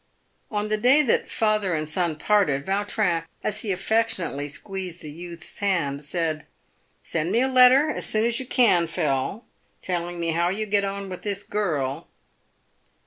On 0.49 0.69
the 0.69 0.77
day 0.79 1.03
that 1.03 1.29
father 1.29 1.75
and 1.75 1.87
son 1.87 2.15
parted, 2.15 2.65
Yautrin, 2.65 3.21
as 3.43 3.59
he 3.59 3.71
affectionately 3.71 4.47
squeezed 4.47 5.03
the 5.03 5.11
youth's 5.11 5.59
hand, 5.59 6.03
said," 6.03 6.47
Send 7.03 7.31
me 7.31 7.41
a 7.41 7.47
letter 7.47 7.87
as 7.87 8.07
soon 8.07 8.25
as 8.25 8.39
you 8.39 8.47
can, 8.47 8.87
Phil, 8.87 9.45
telling 9.83 10.19
me 10.19 10.31
how 10.31 10.49
you 10.49 10.65
get 10.65 10.83
on 10.83 11.07
with 11.07 11.21
this 11.21 11.43
girl." 11.43 12.07